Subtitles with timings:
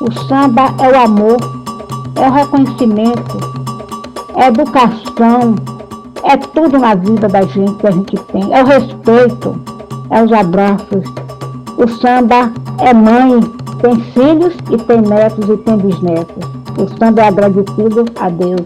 [0.00, 1.38] O samba é o amor,
[2.14, 3.36] é o reconhecimento,
[4.36, 5.56] é a educação,
[6.22, 8.54] é tudo na vida da gente que a gente tem.
[8.54, 9.60] É o respeito,
[10.10, 11.04] é os abraços.
[11.76, 13.40] O samba é mãe,
[13.82, 16.46] tem filhos e tem netos e tem bisnetos.
[16.78, 18.60] O samba é agradecido a Deus.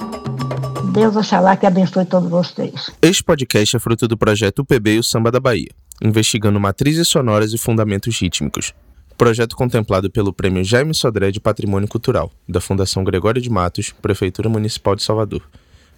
[0.93, 2.91] Deus oxalá que abençoe todos vocês.
[3.01, 5.71] Este podcast é fruto do projeto UPB e o Samba da Bahia,
[6.03, 8.75] investigando matrizes sonoras e fundamentos rítmicos.
[9.17, 14.49] Projeto contemplado pelo Prêmio Jaime Sodré de Patrimônio Cultural, da Fundação Gregório de Matos, Prefeitura
[14.49, 15.49] Municipal de Salvador,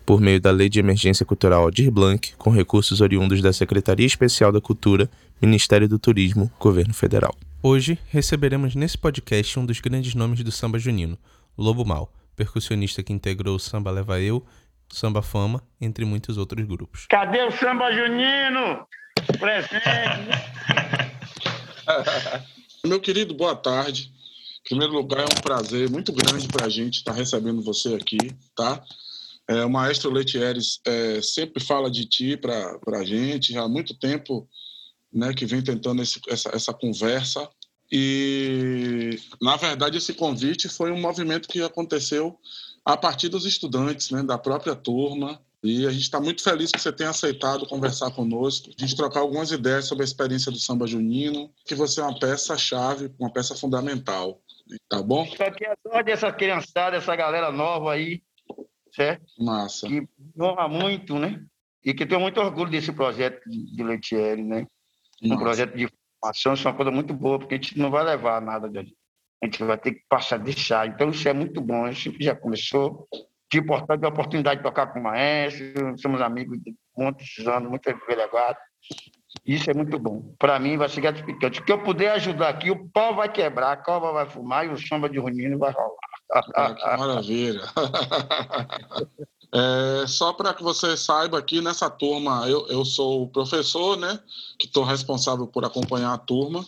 [0.05, 4.53] por meio da Lei de Emergência Cultural Aldir Blanc, com recursos oriundos da Secretaria Especial
[4.53, 5.09] da Cultura,
[5.41, 7.35] Ministério do Turismo, Governo Federal.
[7.63, 11.17] Hoje receberemos nesse podcast um dos grandes nomes do samba junino,
[11.57, 14.45] Lobo Mal, percussionista que integrou o Samba Leva Eu,
[14.91, 17.07] Samba Fama, entre muitos outros grupos.
[17.09, 18.87] Cadê o samba junino?
[19.39, 20.29] Presente.
[22.87, 24.13] Meu querido, boa tarde.
[24.61, 28.19] Em primeiro lugar, é um prazer muito grande para a gente estar recebendo você aqui,
[28.55, 28.85] tá?
[29.49, 34.47] É, o maestro Letieres é, sempre fala de ti para a gente, há muito tempo
[35.11, 37.49] né, que vem tentando esse, essa, essa conversa.
[37.91, 42.39] E, na verdade, esse convite foi um movimento que aconteceu
[42.85, 46.79] a partir dos estudantes, né, da própria turma, e a gente está muito feliz que
[46.79, 50.87] você tenha aceitado conversar conosco, a gente trocar algumas ideias sobre a experiência do samba
[50.87, 54.43] junino, que você é uma peça-chave, uma peça fundamental.
[54.91, 55.25] Tá bom?
[55.25, 58.23] É só dessa criançada, essa galera nova aí,
[58.95, 59.25] certo?
[59.39, 59.89] Massa.
[59.89, 60.07] Que
[60.39, 61.43] honra muito, né?
[61.83, 64.67] E que tenho muito orgulho desse projeto de Letieri, né?
[65.23, 65.43] Um Massa.
[65.43, 65.89] projeto de
[66.21, 68.95] formação, isso é uma coisa muito boa, porque a gente não vai levar nada dali.
[69.43, 70.87] A gente vai ter que passar, deixar.
[70.87, 71.87] Então, isso é muito bom.
[71.87, 73.09] A gente já começou.
[73.55, 77.89] De importante a oportunidade de tocar com o maestro, somos amigos de muitos anos, muito
[78.09, 78.59] elevado.
[79.47, 80.35] Isso é muito bom.
[80.41, 81.61] Para mim, vai ser gratificante.
[81.61, 84.71] O que eu puder ajudar aqui, o pau vai quebrar, a cova vai fumar e
[84.71, 85.95] o samba de Runino vai rolar.
[86.33, 87.63] Ah, que maravilha.
[89.57, 94.19] É, só para que você saiba aqui nessa turma, eu, eu sou o professor, né,
[94.59, 96.67] que estou responsável por acompanhar a turma,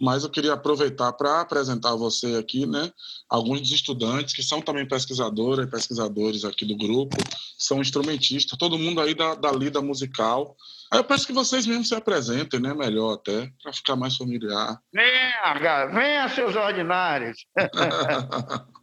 [0.00, 2.90] mas eu queria aproveitar para apresentar a você aqui, né,
[3.28, 7.16] alguns dos estudantes que são também pesquisadoras e pesquisadores aqui do grupo,
[7.58, 10.56] são instrumentistas, todo mundo aí da, da lida musical.
[10.90, 14.80] Aí eu peço que vocês mesmos se apresentem, né, melhor até, para ficar mais familiar.
[14.92, 17.44] Venha, venha, seus ordinários.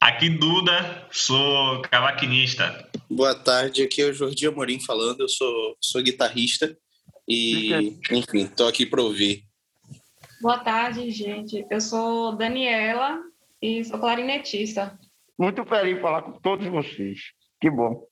[0.00, 2.88] Aqui Duda, sou cavaquinista.
[3.08, 6.76] Boa tarde, aqui é o Jordi Amorim falando, eu sou, sou guitarrista
[7.28, 9.44] e, enfim, tô aqui para ouvir.
[10.42, 11.64] Boa tarde, gente.
[11.70, 13.22] Eu sou Daniela
[13.62, 14.98] e sou clarinetista.
[15.38, 17.20] Muito feliz de falar com todos vocês.
[17.60, 18.04] Que bom.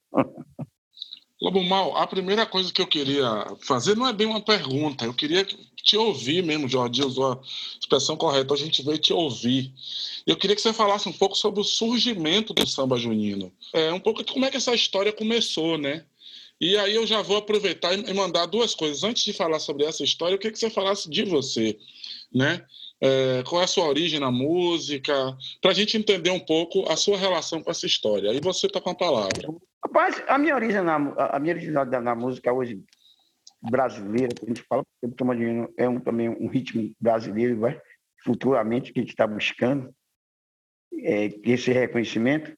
[1.42, 3.26] Lobo Mal, a primeira coisa que eu queria
[3.62, 7.40] fazer não é bem uma pergunta, eu queria te ouvir mesmo, Jordi usou a
[7.80, 9.72] expressão correta, a gente veio te ouvir.
[10.24, 13.50] Eu queria que você falasse um pouco sobre o surgimento do samba junino.
[13.72, 16.04] É, um pouco de como é que essa história começou, né?
[16.60, 19.02] E aí eu já vou aproveitar e mandar duas coisas.
[19.02, 21.78] Antes de falar sobre essa história, eu queria que você falasse de você,
[22.32, 22.64] né?
[23.00, 25.12] É, qual é a sua origem na música,
[25.60, 28.30] para a gente entender um pouco a sua relação com essa história.
[28.30, 29.48] Aí você está com a palavra.
[29.84, 32.82] Rapaz, a minha origem na, a minha origem na, na música hoje
[33.62, 37.58] brasileira, que a gente fala, porque o Toma Dinheiro é um, também um ritmo brasileiro,
[37.58, 37.80] vai,
[38.24, 39.94] futuramente, que a gente está buscando
[41.02, 42.56] é, esse reconhecimento.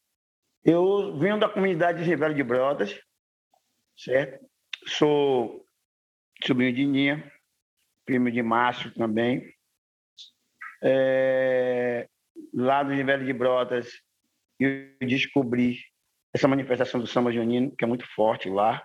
[0.64, 3.00] Eu venho da comunidade de Ribeiro de Brotas,
[3.96, 4.44] certo?
[4.86, 5.64] Sou
[6.44, 7.32] sobrinho de Ninha,
[8.04, 9.52] primo de Márcio também.
[10.82, 12.08] É,
[12.52, 13.88] lá no Ribeiro de Brotas,
[14.58, 15.78] eu descobri
[16.34, 18.82] essa manifestação do samba junino, que é muito forte lá.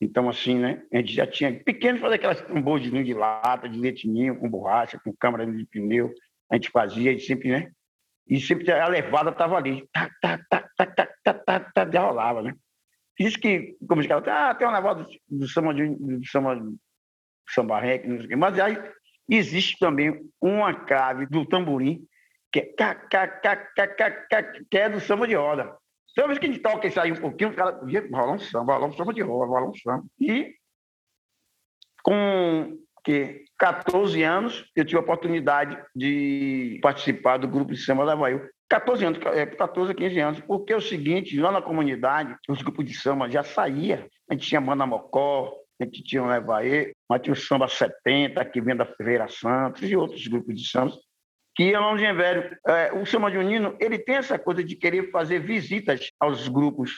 [0.00, 0.82] Então, assim, né?
[0.92, 5.14] A gente já tinha pequeno fazer aquelas tambores de lata, de leitinho, com borracha, com
[5.16, 6.12] câmara de pneu.
[6.50, 7.70] A gente fazia e sempre, né?
[8.28, 9.88] E sempre a levada estava ali.
[9.92, 12.54] Tá, tá, tá, tá, tá, tá, tá, tá, já rolava, né?
[13.18, 16.78] Diz que, como os caras, ah, tem uma levada do, do samba, do samba, do
[17.48, 18.36] samba reggae, não sei o quê.
[18.36, 18.76] Mas aí
[19.28, 22.06] existe também uma clave do tamborim,
[22.52, 22.64] que é,
[24.70, 25.76] que é do samba de roda.
[26.14, 28.74] Toda vez que a gente toca isso aí um pouquinho, caras dizem, rola um samba,
[28.74, 30.04] rola um samba de roda, rola um samba.
[30.18, 30.54] E
[32.02, 38.16] com que, 14 anos, eu tive a oportunidade de participar do grupo de samba da
[38.16, 38.48] Bahia.
[38.68, 42.62] 14 anos, é, 14 a 15 anos, porque é o seguinte, lá na comunidade, os
[42.62, 44.08] grupos de samba já saía.
[44.28, 48.44] A gente tinha Mana Mocó, a gente tinha o Evaê, mas tinha o Samba 70,
[48.46, 50.96] que vem da Ferreira Santos, e outros grupos de samba
[51.56, 52.56] que é lá no Genvério.
[52.66, 56.92] É, o Samba Junino, ele tem essa coisa de querer fazer visitas aos grupos,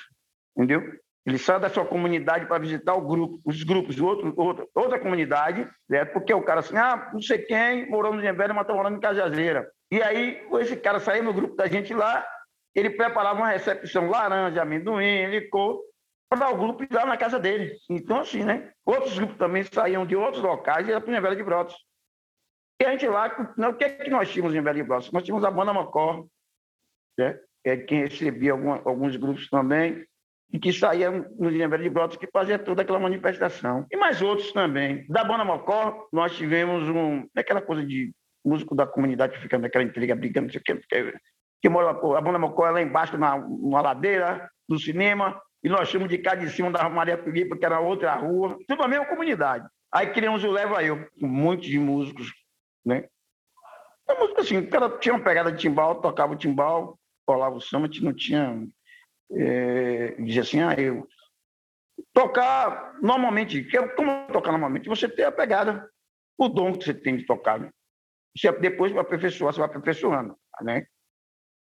[0.56, 0.82] entendeu?
[1.24, 4.98] Ele sai da sua comunidade para visitar o grupo, os grupos de outro, outra, outra
[4.98, 6.04] comunidade, né?
[6.04, 9.00] porque o cara assim, ah, não sei quem morou no Genvério, mas está morando em
[9.00, 9.70] Cajazeira.
[9.92, 12.26] E aí, esse cara saiu no grupo da gente lá,
[12.74, 15.80] ele preparava uma recepção laranja, amendoim, licor,
[16.28, 17.76] para o grupo ir lá na casa dele.
[17.88, 18.70] Então, assim, né?
[18.84, 21.76] Outros grupos também saíam de outros locais e ia para o Velho de Brotas.
[22.80, 25.10] E a gente lá, o que é que nós tínhamos em Velho de Brotas?
[25.10, 26.24] Nós tínhamos a banda Mocó,
[27.18, 27.38] né?
[27.64, 30.04] é quem recebia alguma, alguns grupos também,
[30.52, 33.86] e que saía no Velho de Brotas que fazia toda aquela manifestação.
[33.90, 35.06] E mais outros também.
[35.08, 38.12] Da banda Mocó, nós tivemos um, aquela coisa de
[38.44, 41.18] músico da comunidade que fica naquela intriga brigando, não sei o que,
[41.60, 45.88] que mora, a banda Mocó é lá embaixo, na, na ladeira do cinema, e nós
[45.88, 49.06] chamamos de cá de cima da Maria Filipe, que era outra rua, tudo a mesma
[49.06, 49.66] comunidade.
[49.92, 52.32] Aí criamos o Leva Eu, com muitos de músicos,
[52.84, 53.08] né?
[54.08, 57.60] A música assim, o cara tinha uma pegada de timbal, tocava o timbal, colava o
[57.60, 58.66] samba, não tinha.
[59.30, 61.06] É, dizia assim, ah, eu.
[62.14, 64.88] Tocar normalmente, é como tocar normalmente?
[64.88, 65.90] Você tem a pegada,
[66.38, 67.58] o dom que você tem de tocar.
[67.58, 67.70] Né?
[68.36, 70.86] Você, depois, aperfeiçoar, você vai aperfeiçoando, né?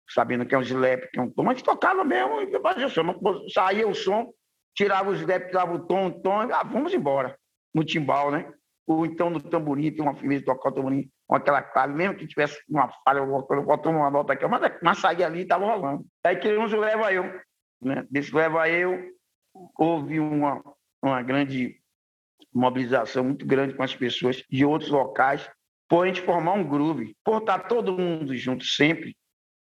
[0.10, 3.20] Sabendo que é um slap, que é um tom, mas tocava mesmo e fazia som.
[3.54, 4.32] Saía o som,
[4.76, 7.38] tirava o slap, tirava o tom, o tom, ah, vamos embora.
[7.74, 8.52] No timbal, né?
[8.86, 12.16] Ou então no tamborim, tem uma firmeza de tocar o tamborim com aquela clave, mesmo
[12.16, 16.06] que tivesse uma falha, botando uma nota aqui, mas, mas saía ali e estava rolando.
[16.24, 17.24] Aí criamos o Leva Eu.
[17.82, 18.06] Né?
[18.12, 19.10] Desse Leva Eu,
[19.78, 20.62] houve uma,
[21.02, 21.80] uma grande
[22.54, 25.50] mobilização muito grande com as pessoas de outros locais,
[25.90, 29.16] por a gente formar um groove, por estar todo mundo junto sempre,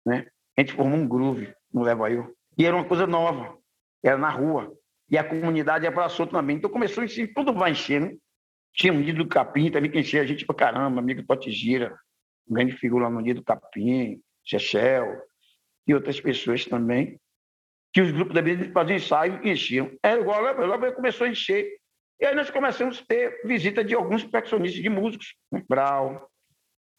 [0.05, 0.27] né?
[0.57, 2.35] A gente formou um groove no Leva Eu.
[2.57, 3.57] E era uma coisa nova,
[4.03, 4.73] era na rua.
[5.11, 6.57] E a comunidade abraçou também.
[6.57, 8.19] Então começou encher, tudo vai enchendo.
[8.75, 11.95] Tinha um dia do Capim também que enchia a gente pra caramba, amigo Potigira,
[12.49, 15.21] grande figura no dia do Capim, Chechel,
[15.87, 17.21] e outras pessoas também,
[17.93, 19.91] que os grupos da vida faziam ensaio e enchiam.
[20.03, 21.69] Era igual, o Leva Eu começou a encher.
[22.21, 25.63] E aí nós começamos a ter visita de alguns percussionistas de músicos, né?
[25.69, 26.31] Brau,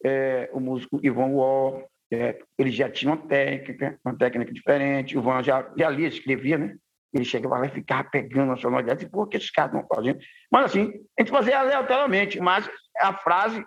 [0.04, 5.18] é, o músico Ivan Wall, é, ele já tinha uma técnica, uma técnica diferente.
[5.18, 6.76] O Van já, já lia, escrevia, né?
[7.12, 9.08] Ele chegava lá e ficava pegando a sonoridade.
[9.08, 10.18] Pô, que esses caras estão fazendo?
[10.50, 12.68] Mas, assim, a gente fazia aleatoriamente, mas
[12.98, 13.64] a frase,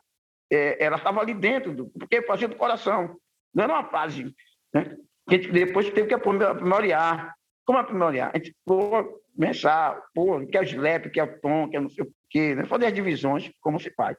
[0.52, 3.18] é, ela estava ali dentro, do, porque fazia do coração.
[3.54, 4.34] Não era uma frase,
[4.74, 4.98] né?
[5.30, 7.34] A gente depois teve que aprimoriar.
[7.66, 8.32] Como aprimoriar?
[8.34, 11.80] A gente, pô, começar, pô, que é o slap, que é o tom, que é
[11.80, 12.66] não sei o quê, né?
[12.66, 14.18] Fazer as divisões, como se faz.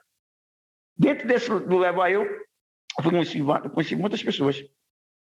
[0.97, 2.27] Dentro desse do Leva Eu,
[3.05, 3.39] eu conheci,
[3.73, 4.63] conheci muitas pessoas,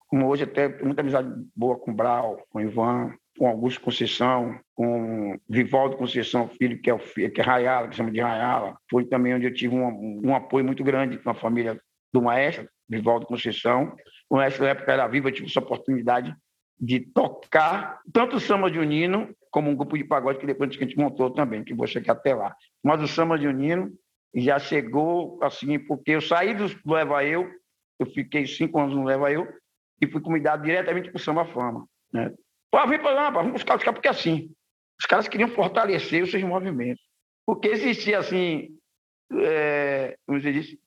[0.08, 5.96] como hoje até muita amizade boa com Brau, com Ivan, com Augusto Conceição, com Vivaldo
[5.96, 8.76] Conceição, filho que é, o, que é Rayala, que chama de Rayala.
[8.90, 11.80] Foi também onde eu tive um, um apoio muito grande com a família
[12.12, 13.94] do maestro, Vivaldo Conceição.
[14.30, 16.34] O maestro, na época, era vivo, eu tive essa oportunidade
[16.78, 20.72] de tocar tanto o samba de Unino como um grupo de pagode que depois a
[20.72, 22.54] gente montou também, que vou chegar até lá.
[22.84, 23.90] Mas o samba de Unino
[24.34, 27.50] já chegou assim, porque eu saí do Leva Eu,
[27.98, 29.46] eu fiquei cinco anos no Leva Eu,
[30.00, 31.86] e fui convidado diretamente para o Samba Fama.
[32.12, 32.32] Né?
[32.70, 34.50] Pô, vem para lá, vamos buscar os caras, porque assim,
[35.00, 37.02] os caras queriam fortalecer os seus movimentos.
[37.46, 38.76] Porque existia assim,
[39.32, 40.80] é, como você disse,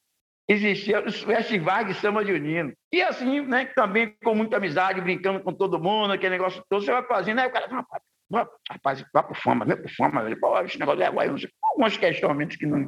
[0.47, 2.73] existia os festivais de samba de unino.
[2.91, 6.91] E assim, né, também com muita amizade, brincando com todo mundo, aquele negócio todo, você
[6.91, 7.85] vai fazendo, aí o cara,
[8.31, 12.65] rapaz, vai por fama, vai por fama, pô, esse negócio é agora, alguns questionamentos que
[12.65, 12.87] não,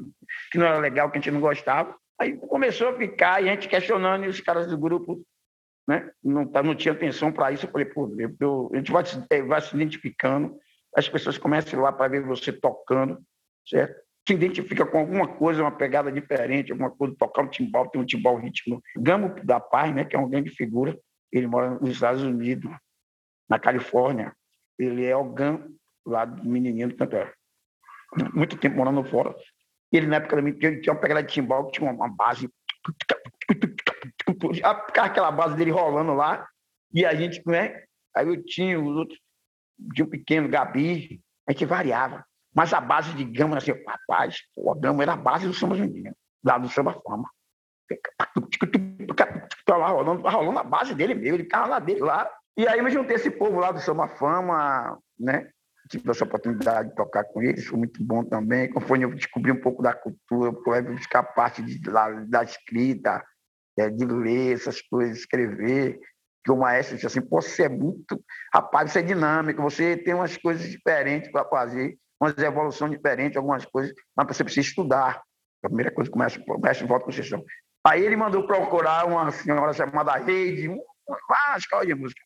[0.52, 1.96] que não era legal, que a gente não gostava.
[2.20, 5.22] Aí começou a ficar, e a gente questionando, e os caras do grupo
[5.88, 7.65] né, não, tá, não tinha atenção para isso.
[7.65, 10.56] Eu falei, pô, eu, a gente vai, é, vai se identificando,
[10.96, 13.20] as pessoas começam lá para ver você tocando,
[13.68, 14.01] certo?
[14.27, 18.06] Se identifica com alguma coisa, uma pegada diferente, alguma coisa, tocar um timbal, tem um
[18.06, 18.82] timbal ritmo.
[18.96, 20.98] Gamo da Paz, né, que é uma grande figura,
[21.32, 22.72] ele mora nos Estados Unidos,
[23.50, 24.34] na Califórnia.
[24.78, 25.68] Ele é o GAM
[26.06, 27.34] lá do menininho do Cantor
[28.34, 29.36] muito tempo morando fora.
[29.92, 32.50] Ele, na época, também tinha uma pegada de timbal, que tinha uma base.
[34.98, 36.48] Aquela base dele rolando lá.
[36.94, 37.84] E a gente, né?
[38.16, 39.20] Aí eu tinha os outros,
[39.94, 42.25] tinha um pequeno, Gabi, a gente variava.
[42.54, 46.13] Mas a base de gama, assim, rapaz, a gama era a base do samba junino,
[46.44, 47.30] lá do samba fama.
[49.66, 52.30] Tava rolando, rolando a base dele mesmo, ele ficava lá dele lá.
[52.58, 55.50] E aí me juntei esse povo lá do Samba Fama, né?
[55.89, 58.70] tive essa oportunidade de tocar com eles, foi muito bom também.
[58.70, 63.24] Conforme eu descobri um pouco da cultura, eu buscar parte de, da, da escrita,
[63.77, 66.00] é, de ler essas coisas, escrever.
[66.43, 68.24] Que o maestro disse assim: você é muito.
[68.53, 73.65] Rapaz, você é dinâmico, você tem umas coisas diferentes para fazer, umas evoluções diferentes, algumas
[73.65, 75.22] coisas, mas você precisa estudar.
[75.63, 77.43] A primeira coisa que o mestre, o mestre volta com Conceição.
[77.86, 82.22] Aí ele mandou procurar uma senhora chamada Reide, uma escola de música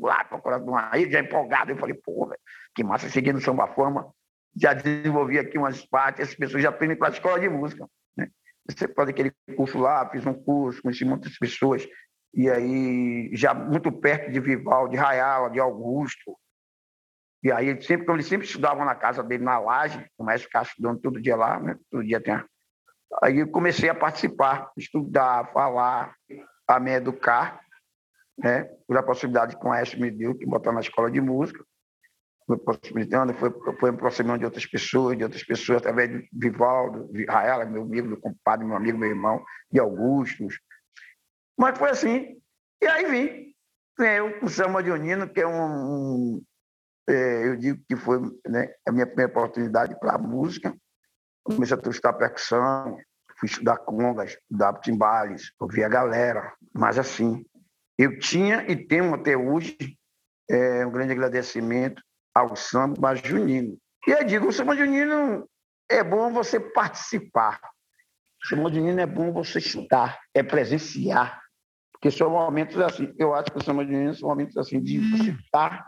[0.00, 1.72] lá procurando uma já empolgado.
[1.72, 2.30] Eu falei, pô,
[2.74, 4.12] que massa, seguindo Samba Fama,
[4.56, 7.88] já desenvolvi aqui umas partes, as pessoas já aprendem para a escola de música.
[8.16, 8.28] Né?
[8.68, 11.86] Você faz aquele curso lá, fiz um curso, conheci muitas pessoas.
[12.34, 16.36] E aí, já muito perto de Vival, de Raiala, de Augusto.
[17.42, 20.66] E aí, sempre, como eles sempre estudavam na casa dele, na laje, o mestre ficava
[20.66, 21.76] estudando todo dia lá, né?
[21.90, 22.34] Todo dia tem.
[23.22, 26.14] Aí eu comecei a participar, estudar, falar,
[26.66, 27.60] a me educar,
[28.38, 28.64] né?
[28.86, 31.64] Por a possibilidade que o Aécio me deu, que botar na escola de música.
[32.46, 37.26] Foi possibilitando, foi, foi aproximando de outras pessoas, de outras pessoas, através de Vivaldo, de
[37.26, 40.58] Raela, meu amigo, meu compadre, meu amigo, meu irmão, de Augustos.
[41.58, 42.40] Mas foi assim.
[42.80, 43.48] E aí vim.
[43.98, 46.42] Eu, o Samba de Unino, que é um, um
[47.08, 50.74] é, eu digo que foi né, a minha primeira oportunidade para a música.
[51.42, 52.98] Comecei a estudar percussão,
[53.38, 56.52] fui estudar congas, estudar timbales, ouvir a galera.
[56.72, 57.44] Mas assim,
[57.98, 59.76] eu tinha e tenho até hoje
[60.48, 62.00] é, um grande agradecimento
[62.34, 63.76] ao samba junino.
[64.06, 65.48] E eu digo, o samba junino
[65.90, 67.60] é bom você participar.
[68.44, 71.42] O samba junino é bom você estudar, é presenciar.
[71.92, 75.30] Porque são momentos assim, eu acho que o samba junino são momentos assim de você
[75.30, 75.84] estar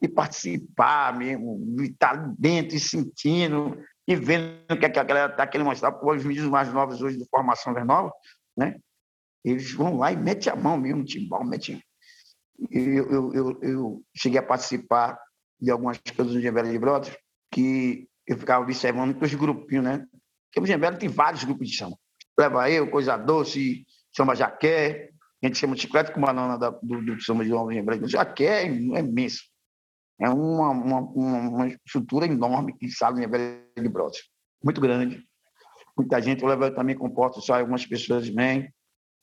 [0.00, 5.66] e participar mesmo, estar dentro e sentindo e vendo o que, a galera está querendo
[5.66, 8.10] mostrar para os vídeos mais novos hoje de formação das novas,
[8.56, 8.76] né?
[9.44, 11.82] Eles vão lá e metem a mão mesmo, timbal, metem.
[12.70, 15.18] Eu, eu, eu, eu, cheguei a participar
[15.58, 17.16] de algumas coisas no Gembela de Brotas
[17.50, 20.06] que eu ficava observando com os grupinhos, né?
[20.46, 21.96] Porque o Gembela tem vários grupos de samba.
[22.38, 25.10] Leva eu, Coisa Doce, Samba Jaqué,
[25.42, 28.06] a gente chama chiclete com banana da, do, do samba de Nova Gembela.
[28.06, 29.42] Jaqué é imenso.
[30.20, 34.20] É uma, uma, uma estrutura enorme que sabe em Velha de Brotas.
[34.62, 35.24] Muito grande.
[35.96, 36.42] Muita gente.
[36.42, 38.70] Eu levo também composto só algumas pessoas vêm.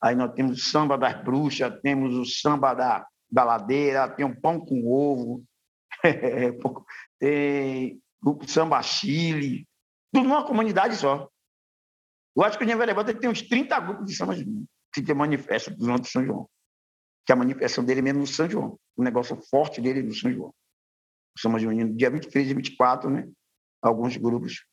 [0.02, 4.34] Aí nós temos o samba das bruxas, temos o samba da, da ladeira, tem um
[4.34, 5.44] pão com ovo,
[7.18, 9.66] tem o samba Chile,
[10.12, 11.28] tudo numa comunidade só.
[12.36, 14.34] Eu acho que o Velha Brota tem uns 30 grupos de samba
[14.92, 16.48] que se manifesta do São João.
[17.26, 18.78] Que a manifestação dele é mesmo no São João.
[18.96, 20.54] O negócio forte dele é no São João.
[21.36, 23.28] Samba Junino, dia 23 e 24, né?
[23.82, 24.64] Alguns grupos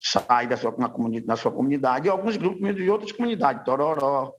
[0.00, 4.34] saem da sua, comunidade, da sua comunidade e alguns grupos de outras comunidades, Tororó.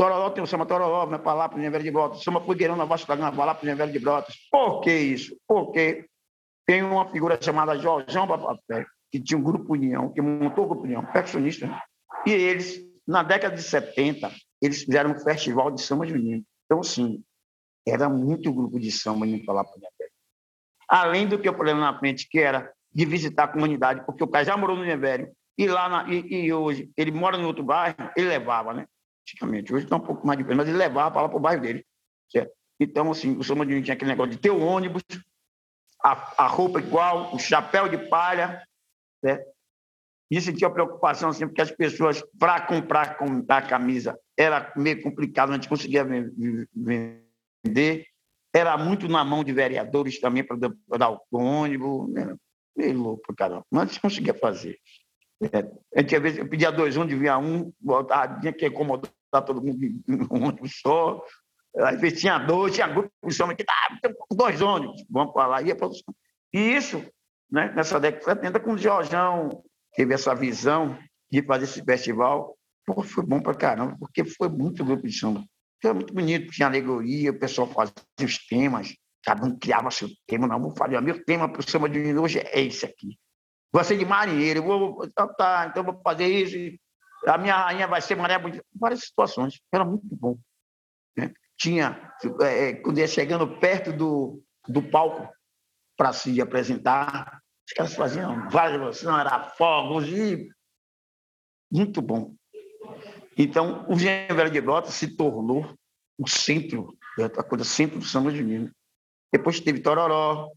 [0.00, 2.22] Tororó tem o samba Tororó, lá para o Velho de Brotas.
[2.22, 4.34] Samba Fogueirão na Vasco da Gama, para o Velho de Brotas.
[4.50, 5.36] Por que isso?
[5.46, 6.06] Porque
[6.66, 10.84] tem uma figura chamada Jorjão Papapé, que tinha um grupo União, que montou o grupo
[10.84, 11.82] União, percussionista, né?
[12.26, 16.42] e eles, na década de 70, eles fizeram um festival de samba junino.
[16.64, 17.22] Então, sim,
[17.86, 19.80] era muito grupo de samba lá para o
[20.88, 24.28] além do que o problema na frente, que era de visitar a comunidade, porque o
[24.28, 27.62] cara já morou no Nevério, e lá na, e, e, hoje ele mora em outro
[27.62, 28.86] bairro, ele levava, né?
[29.30, 31.62] Antigamente, hoje está um pouco mais diferente, mas ele levava para lá para o bairro
[31.62, 31.86] dele.
[32.30, 32.52] Certo?
[32.78, 35.02] Então, assim, o São tinha aquele negócio de ter o ônibus,
[36.02, 38.64] a, a roupa igual, o chapéu de palha,
[39.22, 39.50] certo?
[40.30, 45.54] E sentia preocupação, assim, porque as pessoas, para comprar, comprar camisa, era meio complicado, a
[45.54, 46.06] gente conseguia
[46.74, 48.06] vender
[48.52, 52.36] era muito na mão de vereadores também para dar o ônibus, era
[52.76, 53.62] meio louco, cara.
[53.70, 54.78] Mas a gente conseguia fazer.
[55.40, 55.58] É,
[55.94, 58.66] a gente, às vezes, eu pedia dois ônibus, via um, voltava, tinha que
[59.30, 61.22] acomodar todo mundo em um ônibus só.
[61.76, 65.62] Às vezes tinha dois, tinha grupo de samba que ah, dois ônibus, vamos para lá,
[65.62, 65.88] ia para
[66.52, 67.04] E isso,
[67.50, 69.62] né, nessa década de 70, com o Jorjão
[69.94, 70.98] teve essa visão
[71.30, 75.44] de fazer esse festival, pô, foi bom para caramba, porque foi muito grupo de samba.
[75.80, 80.48] Foi muito bonito, tinha alegoria, o pessoal fazia os temas, cada um criava seu tema.
[80.48, 83.16] Não, vou fazer, o meu tema para o samba de hoje é esse aqui.
[83.84, 86.76] Ser de marinheiro, vou, tá, tá, então vou fazer isso.
[87.26, 88.64] A minha rainha vai ser Maria Bonita.
[88.74, 90.38] Várias situações, era muito bom.
[91.16, 91.32] Né?
[91.58, 92.12] Tinha,
[92.42, 95.28] é, é quando ia chegando perto do, do palco
[95.96, 100.48] para se apresentar, os caras faziam várias, não era fogos e
[101.70, 102.34] muito bom.
[103.36, 105.74] Então, o Velho de Brotas se tornou
[106.18, 108.70] o centro, a coisa centro do samba junino.
[109.32, 110.50] Depois teve Tororó,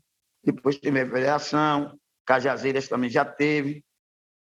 [0.44, 3.84] depois teve a Federação, Cajazeiras também já teve.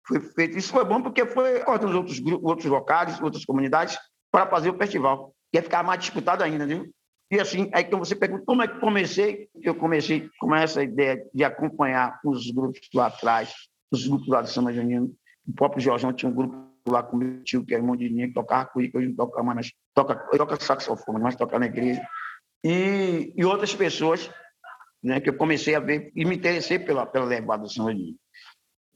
[0.07, 0.57] Foi feito.
[0.57, 3.97] Isso foi bom porque foi cortando os outros grupos, outros locais, outras comunidades
[4.31, 5.33] para fazer o festival.
[5.53, 6.89] Ia ficar mais disputado ainda, viu?
[7.29, 9.49] E assim, aí então você pergunta como é que comecei?
[9.61, 13.53] Eu comecei com essa ideia de acompanhar os grupos lá atrás,
[13.91, 15.13] os grupos lá do Samba Junino.
[15.45, 16.55] O próprio Jorjão tinha um grupo
[16.87, 19.43] lá com meu tio, que é irmão de mim, que toca cuíca, hoje não toca
[19.43, 22.01] mais, mas toca, toca saxofone, mas toca na igreja.
[22.63, 24.31] E, e outras pessoas
[25.03, 28.15] né, que eu comecei a ver e me interessei pela, pela levada do samba de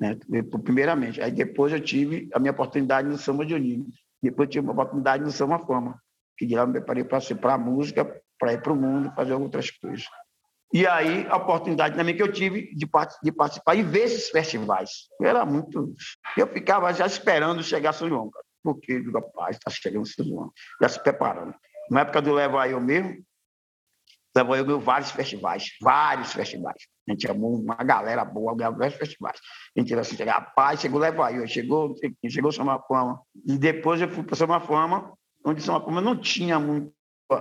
[0.02, 0.18] né,
[0.64, 1.22] primeiramente.
[1.22, 3.86] Aí depois eu tive a minha oportunidade no samba de Oninho.
[4.22, 6.02] Depois eu tive uma oportunidade no samba fama,
[6.36, 8.04] que de lá me preparei para ser para a música,
[8.40, 10.06] para ir para o mundo, fazer outras coisas.
[10.74, 12.90] E aí, a oportunidade também que eu tive de,
[13.24, 14.90] de participar e ver esses festivais.
[15.22, 15.94] Era muito.
[16.36, 18.32] Eu ficava já esperando chegar São João.
[18.32, 18.46] Cara.
[18.64, 21.54] porque, rapaz, está chegando São João, já se preparando.
[21.92, 23.22] Na época do Leva Eu mesmo,
[24.36, 26.78] Leva Eu vários festivais, vários festivais.
[27.08, 29.38] A gente chamou uma galera boa, vários festivais.
[29.76, 31.96] A gente ia assim, rapaz, chegou Leva Eu, chegou,
[32.30, 33.22] chegou Samba Fama.
[33.46, 35.14] E depois eu fui para Samba Fama,
[35.46, 36.94] onde Samba Fama não tinha muito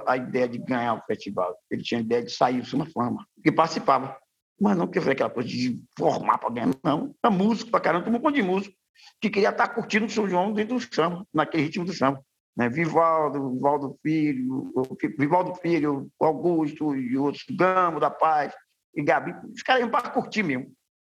[0.07, 1.57] a ideia de ganhar o festival.
[1.71, 4.17] Ele tinha a ideia de sair do Samba Fama, e participava.
[4.61, 7.15] Mas não quer fazer aquela coisa de formar para ganhar, não.
[7.25, 8.75] É músico para caramba, um monte de músico
[9.21, 12.23] que queria estar curtindo o São João dentro do samba, naquele ritmo do samba.
[12.57, 12.69] Né?
[12.69, 14.73] Vivaldo, Vivaldo Filho,
[15.19, 18.55] Vivaldo Filho, Augusto outros, Gamo da Paz
[18.95, 20.73] e Gabi, os caras iam para curtir mesmo.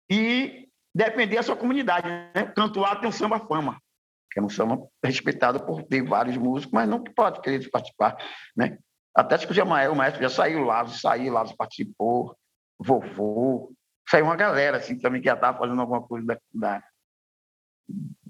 [0.09, 2.07] E defender a sua comunidade.
[2.07, 2.51] Né?
[2.55, 3.79] Cantuar tem um samba fama,
[4.31, 8.17] que é um samba respeitado por ter vários músicos, mas não que pode querer participar.
[8.55, 8.77] Né?
[9.15, 12.35] Até que o Jamael, o maestro, já saiu lá, saiu, lá, participou,
[12.79, 13.71] vovô,
[14.09, 16.83] saiu uma galera assim também que já estava fazendo alguma coisa da, da,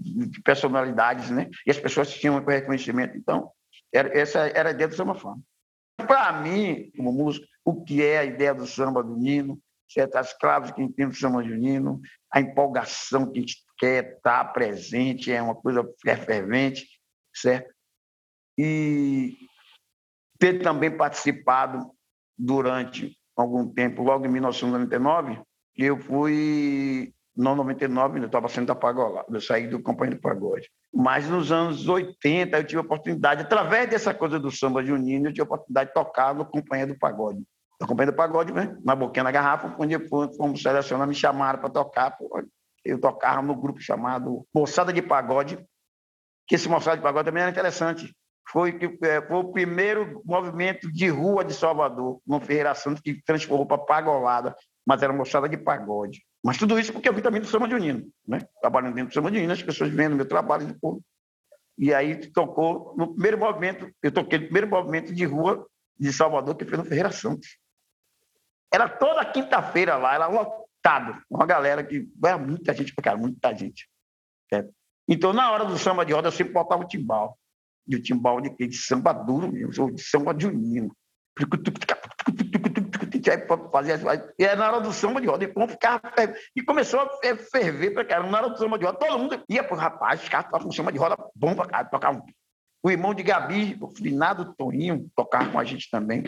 [0.04, 1.50] de personalidades, né?
[1.66, 3.18] E as pessoas tinham um reconhecimento.
[3.18, 3.52] Então,
[3.94, 5.42] era, essa era a ideia do samba fama.
[5.98, 10.16] Para mim, como músico, o que é a ideia do samba do Nino, certo?
[10.16, 14.46] as claves que entende o samba do Nino, a empolgação que a gente quer estar
[14.46, 15.88] presente, é uma coisa
[16.26, 16.88] fervente,
[17.34, 17.74] certo?
[18.58, 19.38] E
[20.40, 21.92] ter também participado
[22.38, 25.42] durante algum tempo, logo em 1999,
[25.78, 30.70] eu fui, não 99, eu estava sendo da Pagola, eu saí do Companhia do Pagode.
[30.94, 35.34] Mas nos anos 80 eu tive a oportunidade, através dessa coisa do samba junino, eu
[35.34, 37.44] tive a oportunidade de tocar no Companhia do Pagode.
[37.80, 38.78] Na Companhia do Pagode, né?
[38.84, 42.18] na Boquinha da Garrafa, onde fomos selecionar, me chamaram para tocar.
[42.86, 45.58] Eu tocava no grupo chamado Moçada de Pagode,
[46.48, 48.14] que esse Moçada de Pagode também era interessante
[48.50, 53.66] foi, é, foi o primeiro movimento de rua de Salvador, no Ferreira Santos, que transformou
[53.66, 56.22] para pagolada, mas era mostrada de pagode.
[56.44, 58.40] Mas tudo isso porque eu vim também do Samba de Unino, né?
[58.62, 61.02] trabalhando dentro do Samba de Unino, as pessoas vendo meu trabalho de povo.
[61.78, 65.66] E aí tocou no primeiro movimento, eu toquei no primeiro movimento de rua
[65.98, 67.58] de Salvador, que foi no Ferreira Santos.
[68.72, 73.54] Era toda quinta-feira lá, era lotado, uma galera que era muita gente para cá, muita
[73.56, 73.90] gente.
[74.50, 74.74] Certo?
[75.08, 77.38] Então, na hora do samba de roda, eu sempre botava o timbal
[77.86, 80.34] de timbal de, de samba duro mesmo, de samba
[83.24, 83.70] junino.
[83.72, 84.00] Fazia,
[84.38, 86.02] e era na hora do samba de roda, e, ficava,
[86.56, 89.64] e começou a ferver para caramba, na hora do samba de roda, todo mundo ia
[89.64, 92.24] para rapaz, os caras tocavam samba de roda bom para cá, tocavam.
[92.84, 96.24] O irmão de Gabi, o finado Toninho, tocava com a gente também,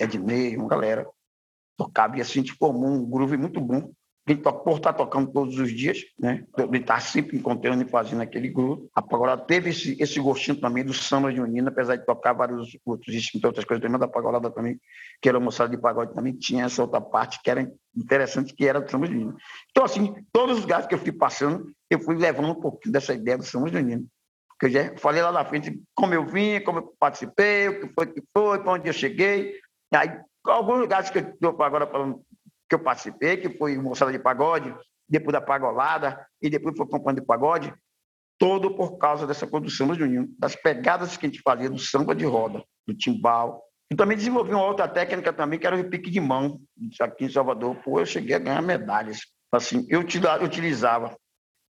[0.00, 1.06] Ednei, uma galera,
[1.76, 3.90] tocava, e assim, tipo, um groove muito bom
[4.24, 6.44] por estar tocando todos os dias, né?
[6.70, 8.88] De estar sempre encontrando e fazendo aquele grupo.
[8.94, 13.14] Agora teve esse, esse gostinho também do samba de unina, apesar de tocar vários outros
[13.14, 14.80] instrumentos, outras coisas também, da pagorada também,
[15.20, 18.80] que era moçada de pagode também, tinha essa outra parte que era interessante, que era
[18.80, 19.36] do samba de unina.
[19.70, 23.12] Então, assim, todos os lugares que eu fui passando, eu fui levando um pouquinho dessa
[23.12, 24.04] ideia do samba de unina.
[24.48, 27.92] Porque eu já falei lá na frente como eu vim, como eu participei, o que
[27.92, 29.52] foi que foi, para onde eu cheguei.
[29.92, 32.22] Aí, alguns lugares que eu estou agora falando
[32.68, 34.74] que eu participei, que foi Moçada de Pagode,
[35.08, 37.74] depois da Pagolada, e depois foi Companhia de Pagode,
[38.38, 42.14] todo por causa dessa produção do Juninho, das pegadas que a gente fazia do samba
[42.14, 43.62] de roda, do timbal.
[43.90, 46.60] E também desenvolvi uma outra técnica também, que era o repique de mão,
[47.00, 47.76] aqui em Salvador.
[47.76, 49.20] Pô, eu cheguei a ganhar medalhas.
[49.52, 51.16] Assim, eu utilizava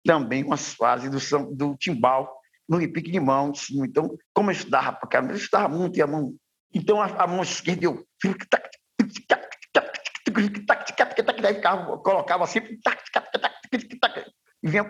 [0.05, 2.31] também umas fases do, do timbal
[2.69, 3.51] no repique de mão.
[3.51, 3.83] Assim.
[3.83, 6.33] Então, como eu estudava para caramba, eu estudava muito e a mão...
[6.73, 8.05] Então, a, a mão esquerda, eu
[12.03, 12.59] colocava assim,
[14.61, 14.83] e vinha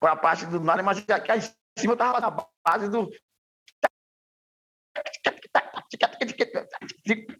[0.00, 2.30] para a parte do nada, mas aqui em cima estava na
[2.66, 3.10] base do.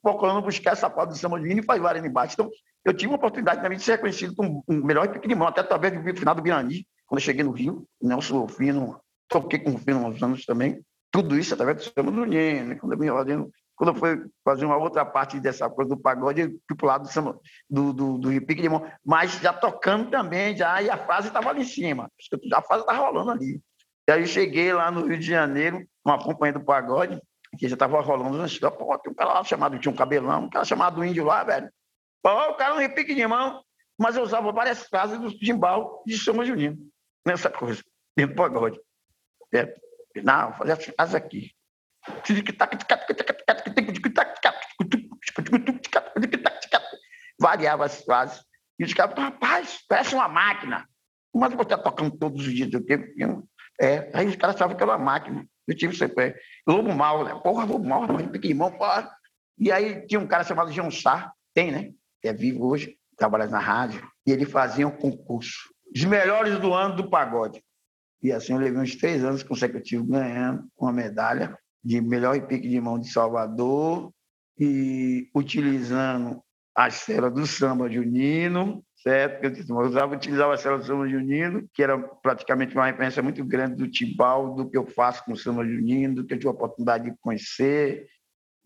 [0.02, 2.34] procurando buscar essa parte do de e faz várias embaixo.
[2.34, 2.50] Então,
[2.84, 6.16] eu tive uma oportunidade também de ser reconhecido como o melhor pequenimão, até através do
[6.16, 10.08] final do Birani, quando eu cheguei no Rio, Nelson Fino, toquei com o Fino há
[10.08, 10.84] uns anos também.
[11.10, 15.40] Tudo isso através do Nino, quando eu vim fazendo quando fui fazer uma outra parte
[15.40, 17.08] dessa coisa do pagode, fui para o lado
[17.68, 21.50] do, do, do repique de mão, mas já tocando também, já, e a fase estava
[21.50, 22.10] ali em cima,
[22.52, 23.60] a fase estava rolando ali.
[24.08, 27.20] E aí eu cheguei lá no Rio de Janeiro, com a companhia do pagode,
[27.58, 30.64] que já estava rolando, pô, tem um cara lá chamado, tinha um cabelão, um cara
[30.64, 31.70] chamado Índio lá, velho.
[32.22, 33.62] Pô, o cara no repique de mão,
[33.98, 36.78] mas eu usava várias frases do timbal de São Junino,
[37.26, 37.82] nessa coisa,
[38.16, 38.80] dentro do pagode.
[39.54, 39.74] É,
[40.22, 41.50] não, fazer as frases aqui.
[47.40, 48.42] Variava as frases.
[48.78, 50.88] E os caras rapaz, parece uma máquina.
[51.34, 53.06] Mas você está tocando todos os dias do tempo.
[53.80, 55.46] É, aí os caras achavam que era uma máquina.
[55.66, 56.34] Eu tive sempre.
[56.66, 57.34] Lobo mal, né?
[57.42, 59.10] Porra, lobo mal, pequimão, porra.
[59.58, 61.92] E aí tinha um cara chamado João Sá, tem, né?
[62.20, 65.72] Que é vivo hoje, trabalha na rádio, e ele fazia um concurso.
[65.94, 67.62] Os melhores do ano do pagode.
[68.22, 72.80] E assim eu levei uns três anos consecutivos ganhando uma medalha de melhor pique de
[72.80, 74.12] mão de Salvador
[74.58, 76.42] e utilizando
[76.74, 79.44] a cela do samba junino, certo?
[79.44, 83.76] Eu usava, utilizava a cela do samba junino, que era praticamente uma referência muito grande
[83.76, 86.52] do Tibal, do que eu faço com o samba junino, do que eu tive a
[86.52, 88.06] oportunidade de conhecer,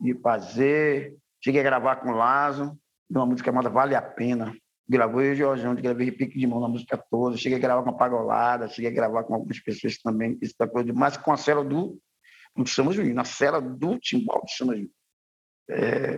[0.00, 1.16] de fazer.
[1.42, 2.78] Cheguei a gravar com o Lazo,
[3.10, 4.54] uma música chamada Vale a Pena,
[4.88, 7.36] Gravou eu e o Jorjão, gravei repique de mão na música toda.
[7.36, 10.68] Cheguei a gravar com a Pagolada, cheguei a gravar com algumas pessoas também, isso tá
[10.94, 11.98] mas com a cela do,
[12.64, 14.90] do Samba Junino, a cela do Timbal do Samba Junino.
[15.70, 16.12] É,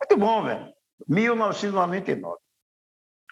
[0.00, 0.72] muito bom, velho.
[1.08, 2.38] 1999.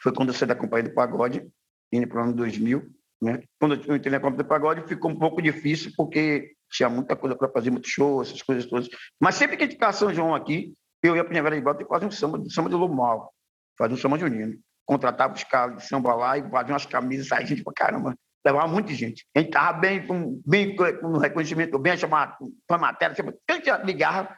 [0.03, 1.48] Foi quando eu saí da Companhia do Pagode,
[1.92, 2.90] indo para o ano 2000.
[3.20, 3.42] Né?
[3.59, 7.37] Quando eu entrei na Companhia do Pagode, ficou um pouco difícil, porque tinha muita coisa
[7.37, 8.88] para fazer, muito show, essas coisas todas.
[9.20, 11.83] Mas sempre que a gente São João aqui, eu ia para a Nevera de Bota
[11.83, 13.33] e quase um samba, samba de Lumal
[13.79, 14.59] fazia um samba junino.
[14.85, 18.18] Contratava os caras de samba lá e fazia umas camisas, saía gente pra caramba.
[18.48, 19.26] Levava muita gente.
[19.34, 23.14] A gente estava bem, com, bem com reconhecimento, bem chamado para matéria.
[23.48, 24.37] A gente ligava,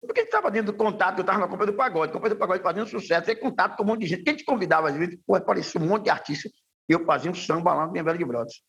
[0.00, 2.36] porque a gente estava dentro do contato, eu estava na Copa do Pagode, Copa do
[2.36, 4.22] Pagode fazendo sucesso, tem contato com um monte de gente.
[4.22, 6.52] Quem te convidava, às vezes, pô, aparecia um monte de artistas,
[6.88, 8.60] e eu fazia um samba lá no minha velha de Brotas.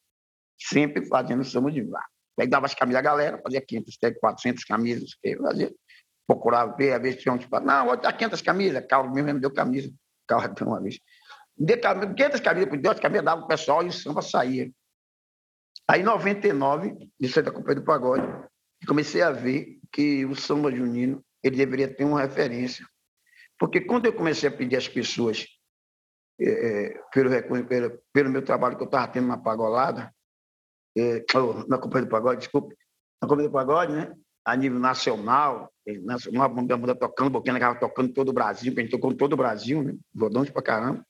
[0.58, 2.04] Sempre fazendo samba de lá.
[2.38, 5.10] Pegava as camisas da galera, fazia 500, 400 camisas,
[5.41, 5.71] fazia
[6.26, 9.39] procurava ver, às vezes tinha um tipo, não, vou dar 500 camisas, Carlos mesmo me
[9.39, 9.91] deu camisa,
[10.28, 10.99] Carlos deu uma vez.
[11.58, 14.72] Deu 500 camisas, por Deus, camisas dava o pessoal e o samba saía.
[15.88, 18.48] Aí, em 99, isso é da Companhia do Pagode,
[18.88, 22.86] comecei a ver que o samba junino ele deveria ter uma referência.
[23.60, 25.46] Porque quando eu comecei a pedir às pessoas,
[26.39, 27.30] é, pelo,
[27.68, 30.13] pelo, pelo, meu trabalho que eu estava tendo na Pagolada,
[30.98, 31.24] é,
[31.68, 32.76] na Companhia do Pagode, desculpe,
[33.22, 34.13] na Companhia do Pagode, né?
[34.46, 35.72] a nível nacional,
[36.04, 39.82] nacional, a banda tocando, estava tocando todo o Brasil, a gente tocou todo o Brasil,
[39.82, 39.96] né?
[40.16, 41.06] Rodões pra caramba.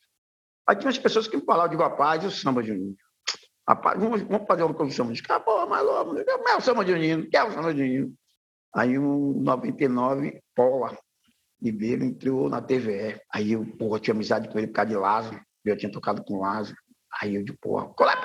[0.67, 2.95] Aí tinha umas pessoas que me falavam, de rapaz, e o samba junino?
[3.67, 5.41] Rapaz, vamos, vamos fazer uma comissão musical?
[5.41, 8.13] Pô, mas logo, é o samba junino, que é o samba junino?
[8.75, 10.97] Aí, um 99, Paula
[11.61, 13.21] Ribeiro entrou na TVE.
[13.31, 16.41] Aí eu, porra, tinha amizade com ele por causa de Lázaro, eu tinha tocado com
[16.41, 16.77] Lázaro.
[17.21, 18.15] Aí eu, de porra, qual é,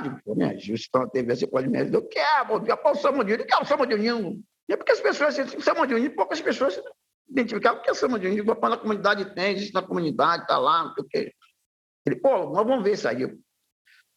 [0.00, 1.98] pode, pô, me ajuda, se na TV, você pode me ajudar.
[1.98, 4.40] Eu quero, já pô, Samba de União, quero Samba de União.
[4.68, 6.80] E é porque as pessoas, assim, Samba de União, poucas pessoas
[7.28, 8.44] identificavam o que é Samba de União.
[8.44, 11.32] Na comunidade tem, existe na comunidade, está lá, não sei o quê.
[12.06, 13.38] Ele, pô, nós vamos ver isso aí.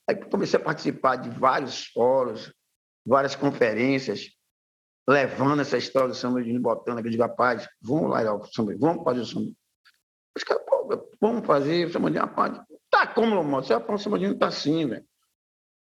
[0.09, 2.53] Aí comecei a participar de vários fóruns,
[3.05, 4.29] várias conferências,
[5.07, 9.19] levando essa história do samba de União, botando aqui, digo, rapaz, vamos lá, vamos fazer
[9.21, 9.51] o samba.
[10.35, 12.59] Os caras, pô, vamos fazer o samba de rapaz.
[12.89, 13.61] Tá como, irmão?
[13.61, 15.05] Você o samba de União, tá assim, velho.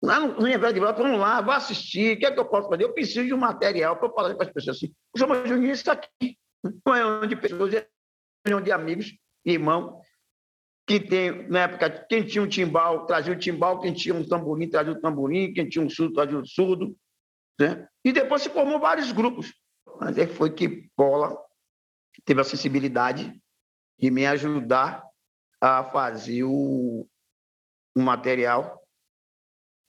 [0.04, 2.70] Lá no, Inverno de Volta, vamos lá, vá assistir, o que é que eu posso
[2.70, 2.84] fazer?
[2.84, 4.94] Eu preciso de um material para falar para as pessoas assim.
[5.16, 6.38] O Samba Juninho está aqui.
[6.86, 10.05] Não é onde pessoas, é onde amigos, irmãos,
[10.88, 14.70] que tem, na época, quem tinha um timbal, trazia o timbal, quem tinha um tamborim,
[14.70, 16.96] trazia o tamborim, quem tinha um surdo, trazia o surdo.
[17.60, 17.88] Né?
[18.04, 19.54] E depois se formou vários grupos.
[20.00, 21.38] Mas aí foi que Paula
[22.24, 23.42] teve a sensibilidade
[24.00, 25.04] de me ajudar
[25.60, 27.08] a fazer o,
[27.96, 28.86] o material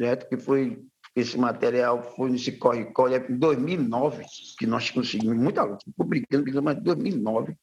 [0.01, 0.29] certo?
[0.29, 4.25] Que foi esse material foi nesse corre-corre é em 2009
[4.59, 7.57] que nós conseguimos, muita luta, publicando, mas em 2009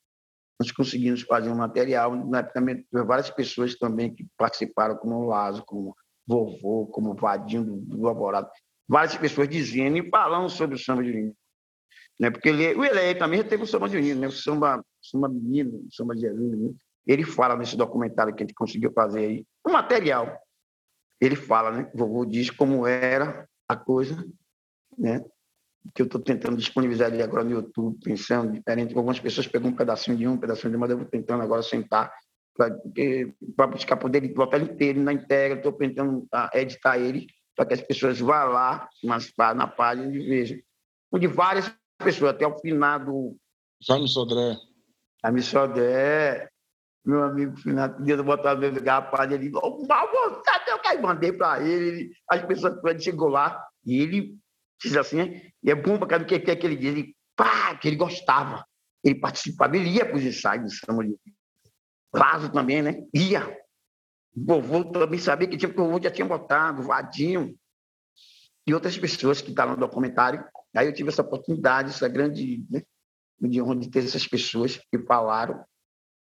[0.59, 2.61] nós conseguimos fazer um material, na época
[3.05, 5.95] várias pessoas também que participaram, como o Lazo, como
[6.27, 8.49] Vovô, como Vadinho do, do Alvorado,
[8.87, 11.35] várias pessoas dizendo e falando sobre o samba de Unino.
[12.19, 12.29] Né?
[12.29, 14.27] Porque ele, o Ele também teve o samba de Unino, né?
[14.27, 18.55] o samba, samba menino, o samba de Jesus, ele fala nesse documentário que a gente
[18.55, 20.39] conseguiu fazer aí, o material
[21.19, 21.91] ele fala, né?
[21.93, 24.25] O vovô diz como era a coisa,
[24.97, 25.23] né?
[25.93, 28.95] Que eu estou tentando disponibilizar ele agora no YouTube, pensando diferente.
[28.95, 31.43] Algumas pessoas pegam um pedacinho de um, um pedacinho de um, mas eu vou tentando
[31.43, 32.11] agora sentar
[32.55, 35.57] para buscar poder botar ele inteiro na integra.
[35.57, 40.19] Estou tentando ah, editar ele para que as pessoas vá lá mas, na página e
[40.19, 40.57] vejam.
[41.13, 43.35] De várias pessoas, até o finado.
[43.81, 44.57] Jaime Sodré.
[45.23, 46.49] Jaime Sodré,
[47.05, 51.61] meu amigo Fernando, podia botar no lugar, rapaz, ele, oh, mal vontade, eu mandei para
[51.61, 54.37] ele, as pessoas, ele chegou lá, e ele
[54.83, 57.87] diz assim, e é bom para o que é que ele diz, ele, pá, que
[57.87, 58.65] ele gostava,
[59.03, 61.15] ele participava, ele ia para os ensaios de samba de
[62.13, 63.03] Lazo também, né?
[63.13, 63.57] Ia.
[64.35, 67.55] O vovô também sabia que tinha, porque o vovô já tinha botado, Vadinho,
[68.67, 70.43] e outras pessoas que estavam no documentário.
[70.75, 72.83] Aí eu tive essa oportunidade, essa grande né,
[73.39, 75.63] de onde ter essas pessoas que falaram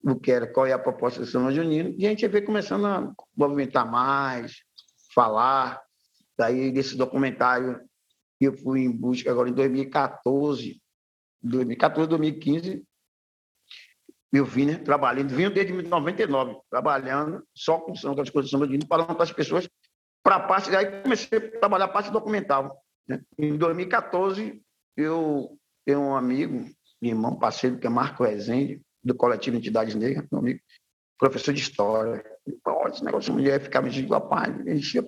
[0.03, 2.87] o que era, qual é a proposta do São Junino, e a gente veio começando
[2.87, 4.63] a movimentar mais,
[5.13, 5.79] falar.
[6.37, 7.79] Daí, desse documentário,
[8.45, 10.81] eu fui em busca agora em 2014,
[11.41, 12.83] 2014, 2015,
[14.33, 18.87] eu vim, né, trabalhando, vim desde 1999, trabalhando só com as coisas do São Junino,
[18.87, 19.69] falando com as pessoas
[20.23, 22.81] para a parte, aí comecei a trabalhar a parte documental.
[23.07, 23.21] Né?
[23.37, 24.61] Em 2014,
[24.95, 26.69] eu tenho um amigo,
[27.01, 30.59] irmão parceiro, que é Marco Rezende, do Coletivo Entidades Negras, meu amigo,
[31.17, 32.23] professor de História.
[32.65, 35.03] Olha, esse negócio de mulher ficava me dizendo, rapaz, enchia,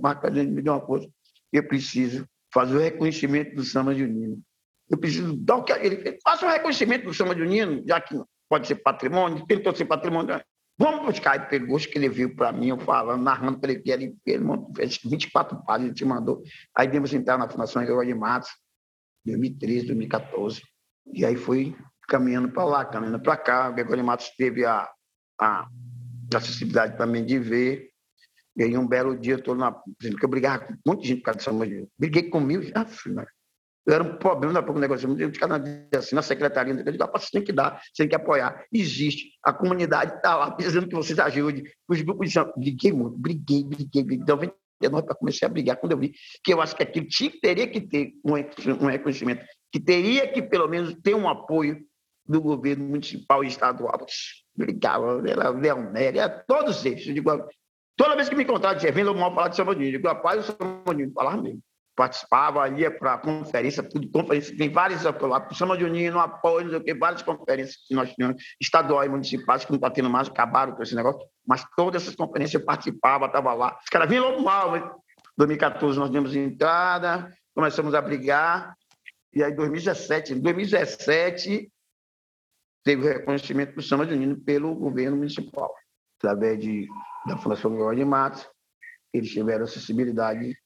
[0.00, 1.08] Marco Rezende me deu uma coisa,
[1.52, 4.42] eu preciso fazer o reconhecimento do samba junino.
[4.90, 6.16] Eu preciso dar o que ele fez.
[6.24, 10.42] Faça o reconhecimento do samba junino, já que pode ser patrimônio, tentou ser patrimônio.
[10.76, 11.36] Vamos buscar.
[11.36, 14.44] Ele pegou, escreveu para mim, eu falando, narrando para ele que ele, ele
[15.04, 16.42] 24 páginas, ele te mandou.
[16.74, 18.50] Aí devemos entrar na Fundação Gregório de Matos,
[19.24, 20.60] 2013, 2014.
[21.12, 21.76] E aí foi
[22.08, 23.68] caminhando para lá, caminhando para cá.
[23.68, 24.88] O Gregório de Matos teve a,
[25.40, 25.68] a
[26.34, 27.90] acessibilidade também de ver.
[28.58, 29.72] Aí, um belo dia, eu estou na.
[29.72, 31.86] Porque eu brigava com um monte de gente por causa dessa mulher.
[31.98, 33.26] Briguei comigo, já fui, né?
[33.92, 35.18] era um problema da pouco negócio.
[35.18, 35.62] Eu ficava
[35.96, 38.64] assim, na secretaria, eu digo, você tem que dar, você tem que apoiar.
[38.72, 41.64] Existe, a comunidade está lá precisando que vocês ajudem.
[41.88, 44.22] Os grupos de briguei muito, briguei, briguei, briguei.
[44.22, 46.12] Então, 99 para comecei a brigar quando eu vi
[46.44, 48.34] que eu acho que aquilo tinha, teria que ter um,
[48.84, 51.84] um reconhecimento, que teria que pelo menos ter um apoio
[52.26, 54.06] do governo municipal e estadual.
[54.56, 57.06] Brigava, era Leonel, era todos eles.
[57.06, 57.30] Eu digo,
[57.98, 59.82] toda vez que me encontrava, dizia, vem logo mal falar de Paulo.
[59.82, 61.60] Eu digo, rapaz, o São Paulo, falava mesmo.
[61.96, 66.70] Participava, ia para conferência, tudo conferência, tem várias, lá, Samba de Uninho, no apoio, não
[66.70, 70.28] sei o quê, várias conferências que nós tínhamos, estaduais municipais, que não está tendo mais,
[70.28, 73.76] acabaram com esse negócio, mas todas essas conferências eu participava, estava lá.
[73.82, 74.90] Os caras vinham logo mal, em
[75.36, 78.76] 2014 nós demos entrada, começamos a brigar,
[79.34, 81.68] e aí 2017, em 2017
[82.84, 85.74] teve o reconhecimento do Samba de Uninho pelo governo municipal,
[86.16, 86.86] através de,
[87.28, 88.48] da Fundação Miguel de Matos,
[89.12, 90.56] eles tiveram acessibilidade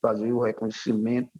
[0.00, 1.30] fazer o reconhecimento.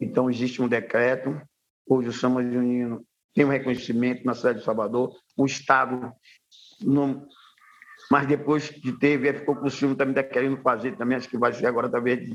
[0.00, 1.40] Então, existe um decreto,
[1.86, 6.12] hoje o Samba Junino tem um reconhecimento na cidade de Salvador, o Estado,
[8.10, 11.38] mas depois que teve, ficou com o ciúme, também está querendo fazer, também acho que
[11.38, 12.34] vai ser agora talvez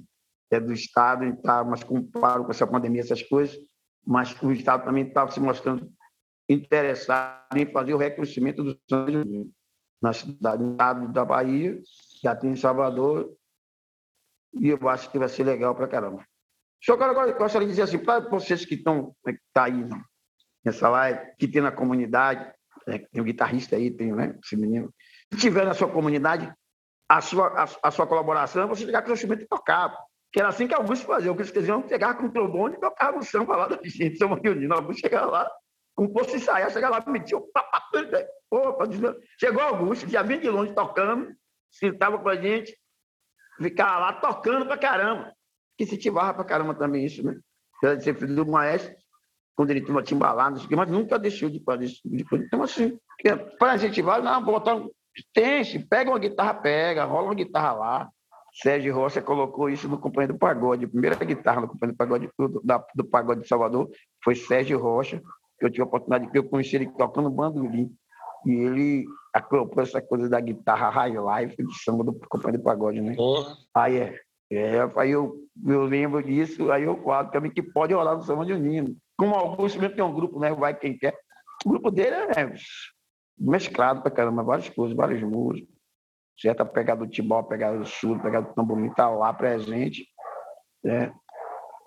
[0.52, 3.56] é do Estado, tá, mas comparo com essa pandemia, essas coisas,
[4.06, 5.90] mas o Estado também está se mostrando
[6.50, 9.50] interessado em fazer o reconhecimento do Samba Junino
[10.02, 10.64] na cidade
[11.14, 11.80] da Bahia,
[12.24, 13.32] já tem em Salvador,
[14.54, 16.26] e eu acho que vai ser legal para caramba.
[16.84, 19.88] Só que agora eu gostaria de dizer assim, para vocês que estão né, tá aí
[20.66, 22.52] nessa live, que tem na comunidade,
[22.88, 24.92] né, tem um guitarrista aí, tem né, esse menino,
[25.32, 26.52] se tiver na sua comunidade,
[27.08, 29.96] a sua, a, a sua colaboração é você chegar com o instrumento e tocar.
[30.32, 33.14] Que era assim que alguns faziam, que eles queriam pegar com o trombone e tocar
[33.14, 34.74] o samba lá da gente, São Reunindo.
[34.74, 35.52] Alguns chegaram lá,
[36.02, 37.48] como fosse ensaiar, chegaram lá, metia o
[38.50, 38.86] Opa,
[39.40, 41.32] chegou Augusto, já vinha de longe tocando,
[41.70, 42.76] sentava com a gente,
[43.62, 45.32] ficava lá tocando pra caramba.
[45.78, 47.40] Que incentivava pra caramba também isso, né?
[47.78, 48.94] Apesar de ser filho do maestro,
[49.56, 52.02] quando ele tinha timbalado, mas nunca deixou de fazer isso.
[52.34, 53.00] Então, assim,
[53.60, 54.82] para incentivar, não, botar.
[55.34, 58.10] Tem, se pega uma guitarra, pega, rola uma guitarra lá.
[58.54, 60.86] Sérgio Rocha colocou isso no Companhia do Pagode.
[60.86, 63.90] A primeira guitarra no Companhia do Pagode, do, da, do Pagode de Salvador
[64.24, 65.22] foi Sérgio Rocha,
[65.62, 67.96] que eu tive a oportunidade de eu conheci ele tocando bandolim.
[68.46, 73.00] E ele acoplou essa coisa da guitarra high life de samba do Companhia do Pagode,
[73.00, 73.16] né?
[73.16, 73.56] Porra.
[73.76, 74.20] Aí é.
[74.52, 75.36] é aí eu,
[75.68, 78.98] eu lembro disso, aí eu quadro também que pode rolar no samba de Unino.
[79.16, 80.52] Como Augusto mesmo tem um grupo, né?
[80.52, 81.16] Vai quem quer.
[81.64, 82.52] O grupo dele é
[83.38, 85.70] mesclado pra caramba, várias coisas, várias músicas.
[86.40, 90.08] Certa pegada do tibó, pegada do sul, pegada do tamborim, tá lá presente.
[90.84, 91.14] Né?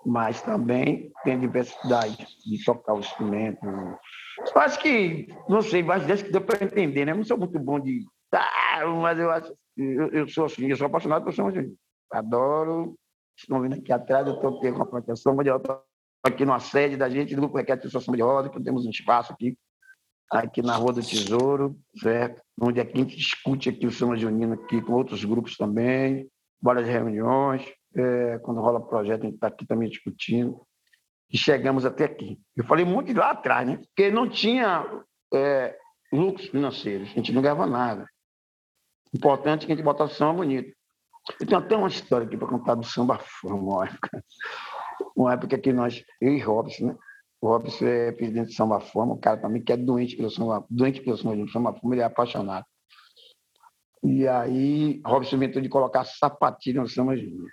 [0.05, 3.65] Mas também tem diversidade de tocar o instrumento.
[3.65, 7.11] Eu acho que, não sei, mas acho que deu para entender, né?
[7.11, 8.05] Eu não sou muito bom de.
[8.31, 11.73] Ah, mas eu acho eu, eu sou assim, eu sou apaixonado por São João.
[12.11, 12.95] Adoro.
[13.37, 15.81] Estão vendo aqui atrás, eu estou com uma proteção de roda
[16.23, 19.33] aqui na sede da gente, do Grupo Requete Associação de Roda, que temos um espaço
[19.33, 19.57] aqui,
[20.31, 22.41] aqui na Rua do Tesouro, certo?
[22.59, 26.27] Onde aqui a gente discute aqui o São Junino aqui com outros grupos também,
[26.61, 30.61] várias reuniões, é, quando rola projeto, a gente está aqui também discutindo,
[31.31, 32.39] e chegamos até aqui.
[32.55, 33.77] Eu falei muito lá atrás, né?
[33.77, 34.85] Porque não tinha
[35.33, 35.77] é,
[36.11, 38.07] lucros financeiros, a gente não ganhava nada.
[39.13, 40.75] Importante é que a gente botasse o samba bonito.
[41.39, 44.23] Eu tenho até uma história aqui para contar do samba fama, uma época.
[45.15, 46.97] Uma época que nós, eu e Robson, né?
[47.41, 50.65] O Robson é presidente do Samba Fama, um cara também que é doente pelo samba,
[50.69, 52.65] doente pelo samba, samba fama, ele é apaixonado.
[54.03, 57.49] E aí, Robson inventou de colocar sapatilha no samba júnior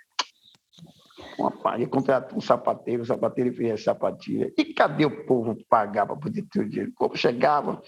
[1.37, 4.51] uma palha, contratou um sapateiro, o sapateiro fez a sapatilha.
[4.57, 6.91] E cadê o povo pagar para poder ter o dinheiro?
[6.91, 7.81] O povo chegava,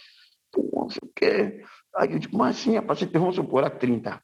[0.51, 1.63] pô, não sei o quê.
[1.95, 4.21] Aí eu digo, mas assim, rapaz, você tem, vamos supor, a 30.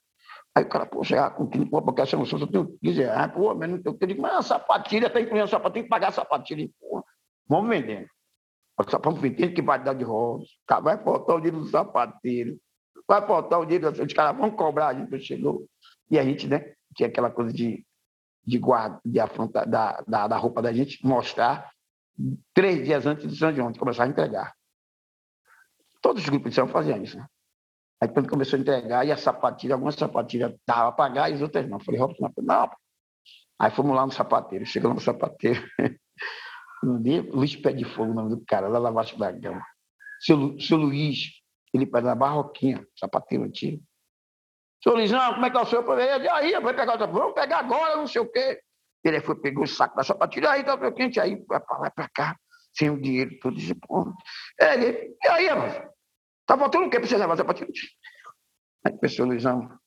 [0.54, 3.32] Aí o cara, pô, chegava com 30, pô, porque essa não só tenho 15 reais,
[3.32, 3.96] pô, mas não tenho.
[4.00, 6.68] Eu digo, mas a sapatilha está incluindo a sapatilha, tem que pagar a sapatilha.
[6.80, 7.04] Pô,
[7.48, 8.06] vamos vendendo.
[9.02, 10.46] Vamos vendendo que vai dar de rosa.
[10.82, 12.58] Vai faltar o dinheiro do sapateiro.
[13.06, 15.66] Vai faltar o dinheiro, os caras vão cobrar a gente, chegou.
[16.10, 16.72] E a gente, né?
[16.94, 17.84] tinha aquela coisa de,
[18.44, 21.70] de guarda, de afrontar, da, da, da roupa da gente mostrar
[22.54, 24.54] três dias antes de São João, de começar a entregar.
[26.00, 27.16] Todos os grupos de São faziam isso.
[27.16, 27.26] Né?
[28.00, 31.40] Aí quando começou a entregar, e a sapatilha, algumas sapatilhas dava para pagar e as
[31.42, 31.78] outras não.
[31.78, 32.70] Falei, Robson, não.
[33.58, 35.62] Aí fomos lá no sapateiro, chegamos no sapateiro.
[36.82, 39.64] No dia, Luiz Pé de Fogo, o nome do cara, lá na Vasco da Gama.
[40.20, 41.30] Seu, seu Luiz,
[41.72, 43.82] ele pede na Barroquinha, sapateiro antigo.
[44.82, 45.98] Seu Luizão, como é que é o senhor?
[45.98, 48.60] Ele aí, vai pegar, vamos pegar agora, não sei o quê.
[49.04, 52.08] Ele foi, pegou o saco da sapatilha, aí tá quente, aí vai pra lá, pra
[52.08, 52.36] cá,
[52.72, 53.74] sem o dinheiro, tudo isso.
[54.58, 55.90] Ele, e aí, mano?
[56.46, 57.70] Tá faltando o quê para você levar a sapatilha?
[58.84, 59.78] Aí pensou, Luizão,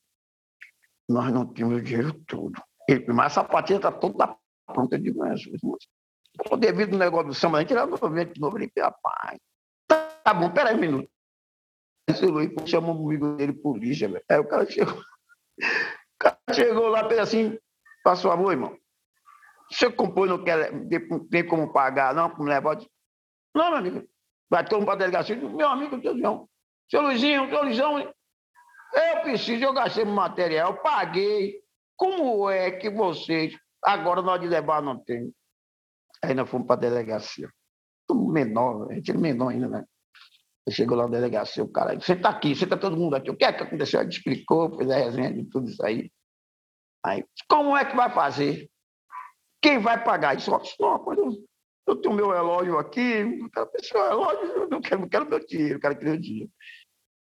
[1.09, 2.61] nós não temos o dinheiro todo.
[2.87, 4.97] Ele, mas a sapatilha está toda pronta.
[5.15, 8.57] Mas, mas, devido ao negócio do samba, a gente era novamente de novo.
[8.57, 9.39] Ele, rapaz,
[9.87, 11.09] tá, tá bom, peraí um minuto.
[12.07, 14.23] Esse Luiz chamou o amigo dele polícia, velho.
[14.29, 14.93] Aí o cara chegou.
[14.97, 17.59] O cara chegou lá, fez assim,
[18.03, 18.77] passou amor, irmão.
[19.71, 20.71] Você compôs, não quer,
[21.29, 22.77] tem como pagar, não, como levar?
[23.55, 24.07] Não, meu amigo.
[24.49, 25.35] Vai todo mundo para a delegacia.
[25.35, 26.49] Meu amigo, seu Luizão.
[26.89, 27.99] Seu Luizinho, seu Luizão.
[27.99, 31.61] Eu preciso, eu gastei material, paguei.
[31.97, 35.33] Como é que vocês, agora nós de levar não tem?
[36.23, 37.49] Aí nós fomos para a delegacia.
[38.07, 39.85] Tudo menor, a gente é menor ainda, né?
[40.69, 43.29] Chegou lá na delegacia, o cara, você está aqui, você está todo mundo aqui.
[43.29, 44.01] O que é que aconteceu?
[44.01, 46.11] Ele explicou, fez a resenha de tudo isso aí.
[47.05, 48.67] Aí, como é que vai fazer?
[49.61, 50.35] Quem vai pagar?
[50.35, 50.49] Isso,
[50.79, 51.05] não,
[51.87, 55.75] eu tenho meu relógio aqui, a pessoa, relógio, eu não quero, não quero meu dinheiro,
[55.75, 56.51] eu quero que meu dinheiro.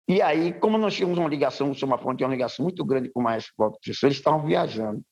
[0.08, 3.18] E aí, como nós tínhamos uma ligação, o Somafone tinha uma ligação muito grande com
[3.18, 5.02] o Maestro Professor, eles estavam viajando.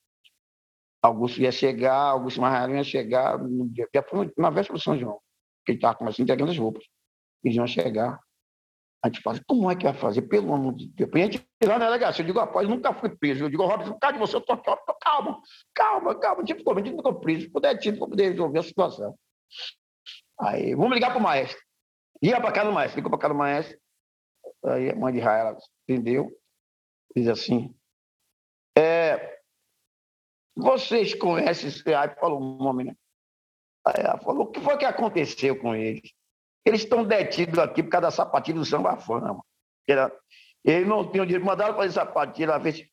[1.02, 3.88] Augusto ia chegar, Augusto Marrarinho ia chegar no dia,
[4.38, 5.18] na véspera do São João,
[5.66, 6.84] que ele estava começando entregando as roupas.
[7.44, 8.18] Eles iam chegar.
[9.04, 10.22] A gente fala, como é que vai fazer?
[10.22, 11.10] Pelo amor de Deus.
[11.12, 13.44] A gente lá na delegacia, eu digo, rapaz, eu nunca fui preso.
[13.44, 15.40] Eu digo, Robson, por causa de você, eu tô, tô, tô calma,
[15.74, 16.42] calma, calma.
[16.42, 17.42] Tipo, a gente ficou preso.
[17.42, 19.14] Se puder, tido para poder resolver a situação.
[20.40, 21.60] Aí, vamos ligar para o maestro.
[22.22, 23.78] Ia para casa do maestro, ligou para casa do maestro.
[24.64, 26.32] Aí a mãe de Raia entendeu,
[27.14, 27.74] diz assim:
[28.76, 29.38] é,
[30.56, 32.96] vocês conhecem, aí falou o nome, né?
[33.86, 36.12] Aí ela falou: o que foi que aconteceu com eles?
[36.64, 39.44] Eles estão detidos aqui por causa da sapatilha do samba fama.
[40.64, 42.86] Eles não tinham dinheiro, mandaram fazer sapatilha, ela fez.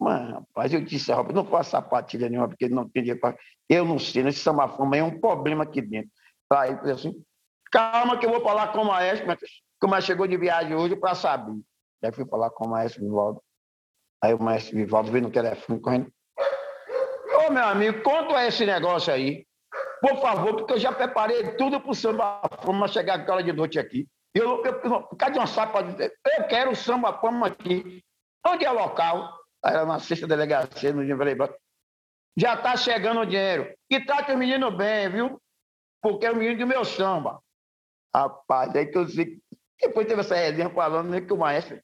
[0.00, 3.36] Mas, rapaz, eu disse, não faço sapatilha nenhuma, porque não tem dinheiro para.
[3.68, 6.10] Eu não sei, nesse samba fama é um problema aqui dentro.
[6.50, 7.24] Aí ele assim:
[7.70, 10.94] calma que eu vou falar com o maestro, que o maestro chegou de viagem hoje
[10.94, 11.58] para saber.
[12.04, 13.42] Aí fui falar com o maestro Vivaldo.
[14.22, 16.12] Aí o maestro Vivaldo veio no telefone correndo.
[17.46, 19.46] Ô, meu amigo, quanto é esse negócio aí?
[20.02, 23.78] Por favor, porque eu já preparei tudo para o samba fama chegar aquela de noite
[23.78, 24.08] aqui.
[24.34, 25.80] Eu, eu, eu, cadê uma sapa?
[25.80, 28.02] Eu quero o samba fama aqui.
[28.44, 29.32] Onde é o local?
[29.64, 31.16] Era na sexta delegacia, no dia
[32.36, 33.72] Já está chegando o dinheiro.
[33.88, 35.40] E trate o menino bem, viu?
[36.02, 37.40] Porque é o menino do meu samba.
[38.12, 39.40] Rapaz, aí que eu sei
[39.80, 41.80] depois teve essa resenha falando né, que o maestro.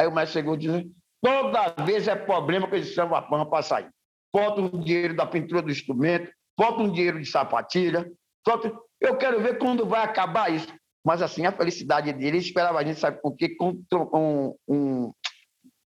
[0.00, 3.62] Aí o maestro chegou dizendo: toda vez é problema que eles chamam a pampa para
[3.62, 3.90] sair.
[4.34, 8.10] Falta um dinheiro da pintura do instrumento, falta um dinheiro de sapatilha.
[8.46, 8.72] Falta...
[9.00, 10.72] Eu quero ver quando vai acabar isso.
[11.04, 13.56] Mas assim, a felicidade dele, ele esperava a gente, sabe por quê?
[13.56, 15.14] Com um, um...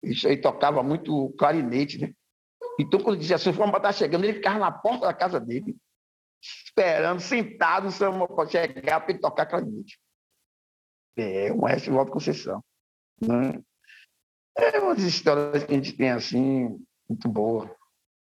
[0.03, 2.12] Isso aí tocava muito clarinete, né?
[2.81, 5.77] Então, quando dizia assim, vamos estar chegando, ele ficava na porta da casa dele,
[6.40, 7.88] esperando, sentado,
[8.35, 10.01] para chegar para ele tocar clarinete.
[11.16, 12.64] É, o maestro Walter Conceição.
[13.20, 13.62] Né?
[14.57, 17.75] É uma das histórias que a gente tem assim, muito boa,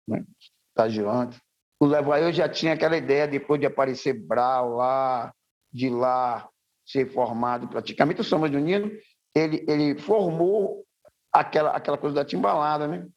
[0.08, 0.26] né?
[0.70, 1.40] Estagiante.
[1.82, 5.34] O Levail já tinha aquela ideia, depois de aparecer Brau lá,
[5.74, 6.48] de lá
[6.86, 8.92] ser formado praticamente o Samba Junino,
[9.34, 10.86] ele, ele formou
[11.34, 13.08] aquela, aquela coisa da timbalada, né?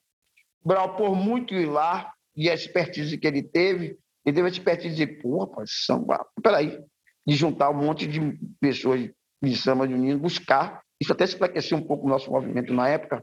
[0.64, 4.96] Brau, por muito ir lá, e a expertise que ele teve, ele teve a expertise
[4.96, 6.83] de, pô, rapaz, samba, peraí,
[7.27, 8.18] de juntar um monte de
[8.59, 9.11] pessoas
[9.42, 10.83] de samba de unindo, buscar.
[10.98, 13.23] Isso até se um pouco o nosso movimento na época,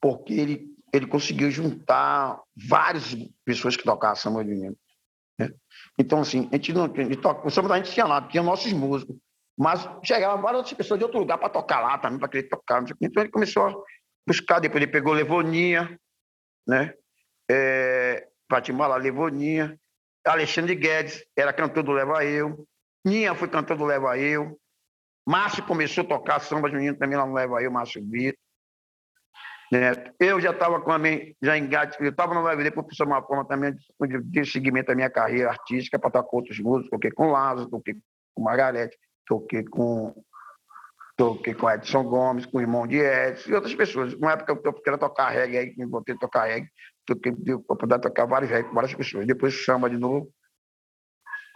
[0.00, 4.54] porque ele, ele conseguiu juntar várias pessoas que tocavam samba de.
[4.54, 5.52] Né?
[5.98, 8.72] Então, assim, a gente não a toca, o samba da gente tinha lá, tinha nossos
[8.72, 9.16] músicos,
[9.58, 12.84] mas chegavam várias outras pessoas de outro lugar para tocar lá também, para querer tocar.
[13.00, 13.74] Então ele começou a
[14.24, 15.98] buscar, depois ele pegou Levoninha,
[16.66, 16.94] né?
[17.50, 18.28] É,
[18.96, 19.76] Levoninha,
[20.24, 22.64] Alexandre Guedes era cantor do Leva Eu,
[23.04, 24.56] Ninha foi cantor do Leva Eu,
[25.26, 28.43] Márcio começou a tocar samba junino também lá no Leva Eu, Márcio Vitor.
[29.74, 29.92] Né?
[30.20, 33.44] Eu já estava com a minha, já engate, eu estava no depois por uma forma
[33.44, 37.32] também de, de seguimento da minha carreira artística para tocar com outros músicos, toquei com
[37.32, 37.96] Lázaro, toquei
[38.34, 38.96] com Margarete,
[39.26, 40.14] toquei com
[41.16, 44.14] toquei com Edson Gomes, com o irmão de Edson e outras pessoas.
[44.14, 46.68] Uma época eu queria tocar reggae aí, me botei a tocar reggae,
[47.04, 49.26] toquei para poder tocar vários reggae com várias pessoas.
[49.26, 50.30] Depois samba de novo.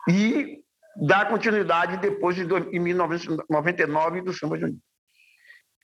[0.09, 0.61] E
[1.07, 2.43] dar continuidade depois de
[2.73, 4.81] em 1999 do samba junino.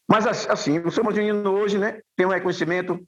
[0.08, 3.02] Mas assim, o samba junino hoje, né, tem um reconhecimento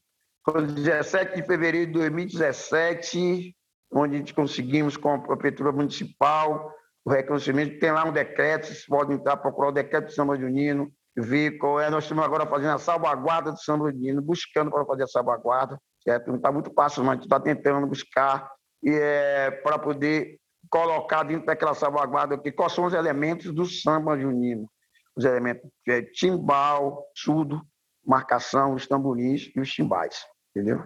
[0.49, 3.53] foi 17 de fevereiro de 2017,
[3.93, 6.73] onde a gente conseguimos com a Prefeitura Municipal
[7.05, 7.81] o reconhecimento.
[7.81, 11.81] Tem lá um decreto, vocês podem entrar, procurar o decreto do Samba Junino, ver qual
[11.81, 11.91] é.
[11.91, 16.29] Nós estamos agora fazendo a salvaguarda do Samba Junino, buscando para fazer a salvaguarda, certo?
[16.29, 18.49] Não está muito fácil, mas a gente está tentando buscar
[18.85, 20.39] e, é, para poder
[20.71, 24.69] colocar dentro daquela salvaguarda aqui, quais são os elementos do samba junino.
[25.17, 27.63] Os elementos é, timbal, surdo,
[28.05, 30.17] marcação, os tamborins e os timbais
[30.57, 30.83] entendeu?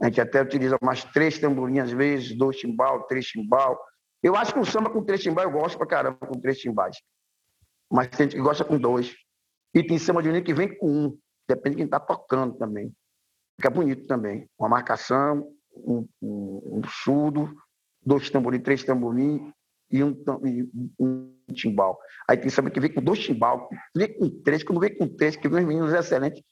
[0.00, 3.80] A gente até utiliza mais três tamborinhas às vezes, dois timbal, três timbal.
[4.22, 6.96] Eu acho que o samba com três timbal eu gosto pra caramba com três timbais.
[7.90, 9.14] Mas tem gente que gosta com dois.
[9.74, 11.18] E tem samba de que vem com um.
[11.48, 12.92] Depende de quem está tocando também.
[13.56, 14.48] Fica bonito também.
[14.58, 17.54] Uma marcação, um, um, um surdo,
[18.02, 19.52] dois tamborins, três tamborins
[19.90, 20.10] e um,
[20.44, 20.68] e
[20.98, 21.98] um timbal.
[22.28, 25.48] Aí tem que vem com dois timbal, vem com três, quando vem com três, que
[25.48, 26.42] vem os meninos excelentes.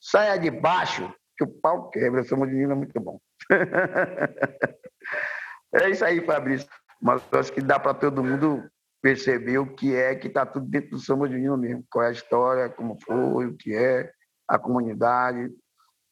[0.00, 2.22] Saia de baixo, que o pau quebra.
[2.22, 3.20] De Nino é muito bom.
[5.74, 6.68] é isso aí, Fabrício.
[7.00, 8.68] Mas eu acho que dá para todo mundo
[9.00, 11.84] perceber o que é que está tudo dentro do samba de Nino mesmo.
[11.90, 14.10] Qual é a história, como foi, o que é,
[14.48, 15.50] a comunidade.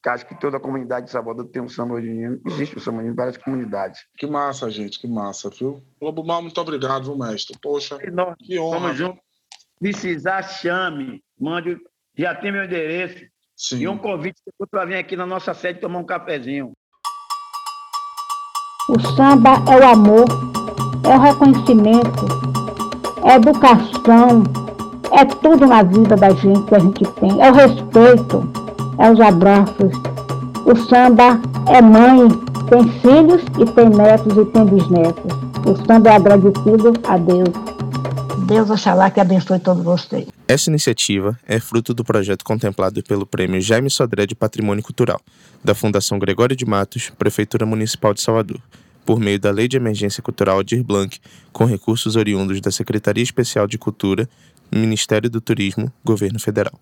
[0.05, 2.41] Acho que toda a comunidade de Salvador tem um samba de Nino.
[2.47, 4.05] Existe um samba de Nino em várias comunidades.
[4.17, 5.83] Que massa, gente, que massa, viu?
[6.01, 7.59] Lobo Mal, muito obrigado, viu, mestre?
[7.61, 7.99] Poxa,
[8.39, 8.79] que honra.
[8.79, 9.19] Vamos junto.
[9.81, 11.23] Precisar, chame.
[11.39, 11.77] Mande.
[12.17, 13.25] Já tem meu endereço.
[13.57, 13.79] Sim.
[13.79, 14.41] E um convite
[14.71, 16.73] para vir aqui na nossa sede tomar um cafezinho.
[18.89, 20.27] O samba é o amor,
[21.05, 22.27] é o reconhecimento,
[23.25, 24.45] é a educação,
[25.11, 27.43] é tudo na vida da gente que a gente tem.
[27.43, 28.66] É o respeito,
[28.99, 29.93] é os abraços.
[30.65, 32.29] O samba é mãe,
[32.69, 35.33] tem filhos e tem netos e tem bisnetos.
[35.65, 37.77] O samba é agradecido a Deus.
[38.47, 40.27] Deus oxalá que abençoe todos vocês.
[40.49, 45.21] Essa iniciativa é fruto do projeto contemplado pelo Prêmio Jaime Sodré de Patrimônio Cultural,
[45.65, 48.61] da Fundação Gregório de Matos, Prefeitura Municipal de Salvador,
[49.05, 51.19] por meio da Lei de Emergência Cultural Aldir Blanc,
[51.53, 54.29] com recursos oriundos da Secretaria Especial de Cultura,
[54.73, 56.79] Ministério do Turismo, Governo Federal.